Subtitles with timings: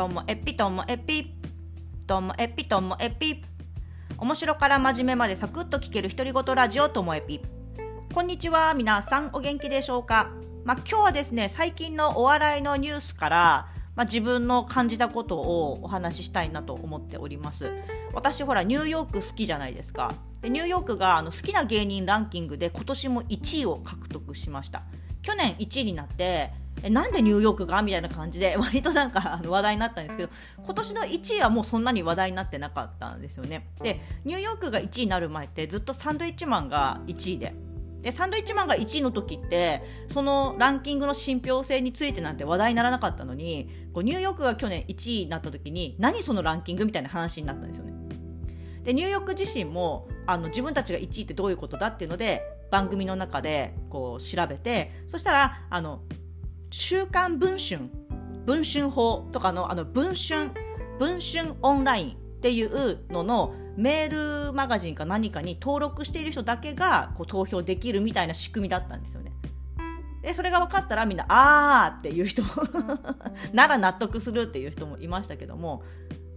[0.00, 1.34] ともえぴともえぴ
[2.06, 3.44] ともえぴともえぴ
[4.16, 7.42] 面白から真面目までサクッと聞ける独り言ラジオともえぴ
[8.14, 10.30] こんにちは皆さんお元気でしょうか？
[10.64, 17.70] まあ、今日はですね最近のお笑いのニュースからまあ、自分の感じたことをお話ししたいなと思っております。
[18.14, 20.14] 私ほらニューヨーク好きじゃないですか。
[20.40, 24.82] でニューヨークがあの好きな芸人ランキングで今年も1位を獲得しました。
[25.20, 26.52] 去年1位になって
[26.82, 27.82] えなんでニューヨークが？
[27.82, 30.32] みたいな感じで 割となんか話題になったんですけど
[30.64, 33.68] 今年の1位はもうそんなに話題になってなかったんですよね。
[33.82, 37.54] でニューヨークが1位になる前ってずっとサンドイッチマンが1位で。
[38.02, 47.92] でサンドイッチマンが1位の時ってそのランキングの信憑性についてなんて話題にならなかったのにこうニューヨークが去年1位になった時に何そのランキングみたいな話になったんですよね。
[48.84, 56.00] でニューヨーク自身もあの自分たちが1位ってどういうことだっていうので番組の中でこう調べてそしたらあの
[56.70, 57.90] 「週刊文春」
[58.46, 60.50] 文春法とかのあの文春
[60.98, 69.32] 文春オンラインっていうののメールマガジンか何かに登録している人だけがこう投票できるみたいな仕組みだったんですよね。
[70.22, 72.42] でそれが分かったらみんな「あー」っていう人
[73.54, 75.82] なら納得するっていう人もいましたけども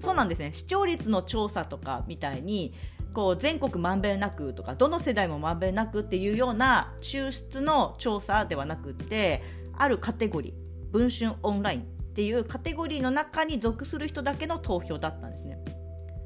[0.00, 2.72] そうなんですね視聴率の調査とかみたいに
[3.12, 9.42] こう全国まんべんなくとかどの世代もまんべんなくっていうような抽出の調査ではなくって
[9.76, 15.58] あるカテゴリー文春オンラインっていうカテゴリーの中に属する人だけの投票だったんですね。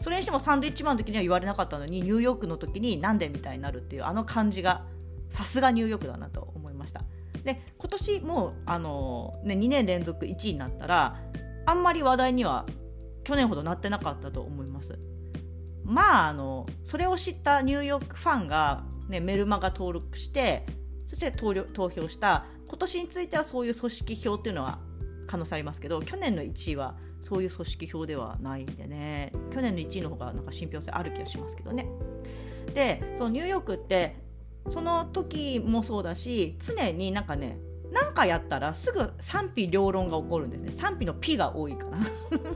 [0.00, 4.84] それにしてもサンドイッチマンの時には言われなかったのにニューヨークの時になんでみたいになるっていうあの感じが
[5.30, 7.04] さすがニューヨークだなと思いました
[7.42, 11.20] で今年もあの、ね、2年連続1位になったら
[11.66, 12.66] あんまり話題には
[13.24, 14.98] 去年ほどなってなかったと思います
[15.84, 20.66] まああのそれを知ったニューヨークファンが、ね、メルマガ登録して
[21.06, 24.78] そして投票した今年についてはそういう組織票っていうのは
[25.26, 29.32] 可能性ありますけど去年の1位はそういう組織票ではないんでね。
[29.52, 31.88] 去年の1位の方がなんか信憑性ある気がしますけどね。
[32.74, 34.16] でそのニューヨークって
[34.66, 37.58] その時もそうだし常になんかね
[37.92, 40.72] 何かやったらすぐ賛否両論が起こるんですね。
[40.72, 41.98] 賛否の「ピ」が多いかな。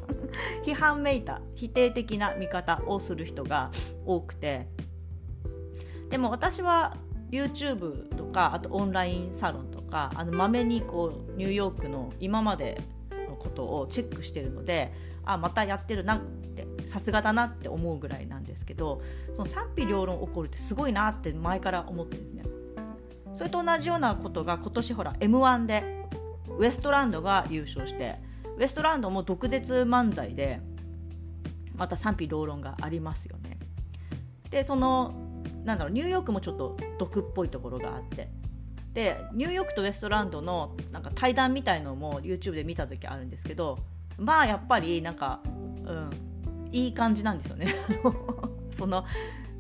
[0.67, 3.71] 批判めいた否定的な見方をする人が
[4.05, 4.69] 多くて。
[6.11, 6.97] でも私は
[7.31, 12.81] YouTube とかあとオンラインサロンとかあのまめにこうニューヨークの今まで
[13.29, 14.93] のことをチェックしてるので
[15.25, 19.03] あまたやってるなってさすがだなって思うぐらいなんですけど
[19.35, 22.45] その賛否両論起こるってすごいなって前から思ってるんですね。
[23.35, 25.85] それと同じようなことが今年ほら m 1で
[26.59, 28.17] ウエストランドが優勝して
[28.57, 30.61] ウエストランドも毒舌漫才で
[31.77, 33.59] また賛否両論がありますよね。
[34.51, 35.28] でその
[35.69, 38.31] なんだろうニューヨークもちょっと毒っぽいところがあって。
[38.95, 43.79] でニューヨークとウエストランドのなんか対談みたいのも YouTube で見た時あるんですけど
[44.17, 46.11] まあやっぱりなんか、うん、
[46.73, 47.67] いい感じなんですよね。
[48.77, 49.05] その、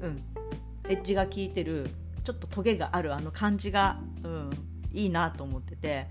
[0.01, 0.23] うん、
[0.91, 1.91] エッジが効いてる
[2.25, 4.51] ちょっとトゲがあるあの感じが、うん、
[4.93, 6.09] いいなと思ってて。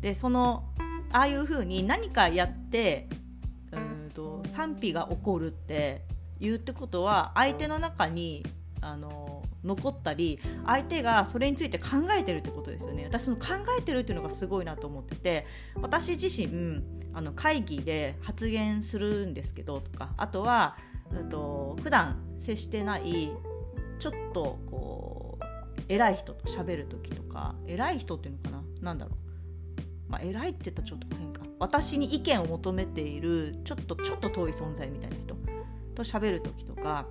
[0.00, 0.64] でその
[1.12, 3.08] ああいう風に何かやって
[3.72, 6.04] うんと賛否が起こるって
[6.38, 8.44] 言うってことは相手の中に
[8.86, 11.86] あの残ったり相手がそれについて考
[12.18, 13.04] えてるってことですよね。
[13.04, 13.42] 私の考
[13.78, 15.46] えてるっていうのがすごいなと思ってて
[15.80, 16.82] 私自身
[17.14, 20.76] あの会議で発言するんですけどとかあとは、
[21.10, 23.30] うんと、普段接してない
[23.98, 25.44] ちょっとこう
[25.88, 28.62] 偉い人と喋る時とか偉い人っていうのかな？
[28.82, 31.42] 何だろう、まあ、偉いって言ったらちょっと変か。
[31.58, 35.36] 私に意見を求めているちょっとちょっと遠い存在みたいな人
[35.94, 37.06] と喋る時とか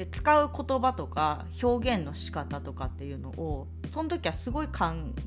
[0.00, 4.86] で使う言葉とか表現の仕方とかっていうのをその時はすごい考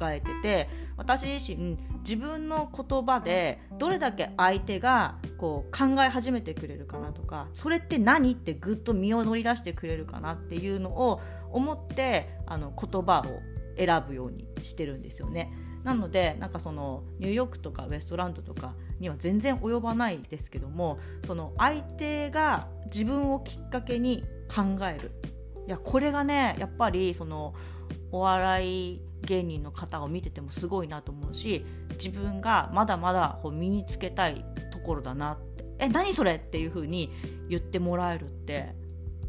[0.09, 0.67] えてて
[0.97, 13.41] 私自身自分の言葉でどれだけ相手がこう考え始めてくれるかなとかそれって何ってぐっと身を乗り出してくれるかなっていうのを思ってあの言葉を
[13.77, 15.53] 選ぶようにしてるんですよね。
[15.83, 20.97] なのでなんかそのニューヨークとかウエストランドとかには全然及ばないですけども
[21.27, 25.11] その相手が自分をきっかけに考える
[25.67, 27.53] いやこれがねやっぱりその
[28.11, 37.11] お笑い芸人の方を見ててもすごいなと思うし自分がまだまだこう身につけたいところだなってえ何それっていう風に
[37.49, 38.75] 言ってもらえるって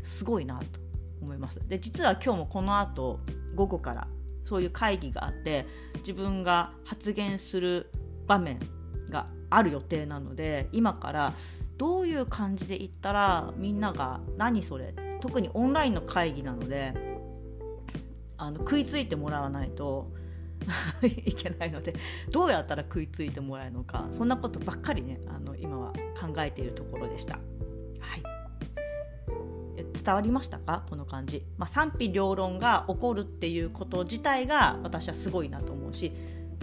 [0.03, 0.81] すごいなと
[1.23, 3.21] 思いますで実は今日もこの後
[3.55, 4.09] 午後から
[4.45, 5.67] そういう会議があって
[5.99, 7.91] 自分が発言する
[8.27, 8.61] 場面
[9.09, 11.35] がある予定なので今から
[11.79, 14.95] どういう感じで言ったらみんなが「何それ?」
[15.25, 16.93] 特にオンラインの会議なので
[18.37, 20.13] あの食いついてもらわないと
[21.03, 21.95] いけないので
[22.31, 27.37] どうやったら食いついてもらえるのかそんなことばっかりねあの今は考えているところでした。
[27.37, 28.23] はい。
[29.95, 30.85] 伝わりましたか？
[30.91, 36.13] この感じ、まあ、賛否両論が起こるっていうこと自体が私はすごいなと思うし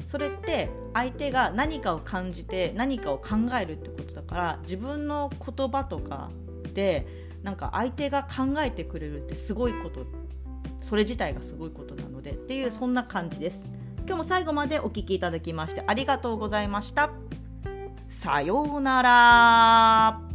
[0.08, 6.30] それって相手が何かを感じて何かを考えるってことだから自分の言葉とか
[6.76, 10.06] でなんか相手が考えてくれるってすごいこと
[10.82, 13.66] それ自体がすごいことなのでっていうそんな感じです。
[14.00, 17.12] 今日も最後までお聴きいただきましてありがとうございました。
[18.10, 20.31] さようなら。